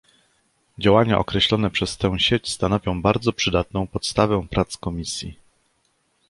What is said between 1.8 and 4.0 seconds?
tę sieć stanowią bardzo przydatną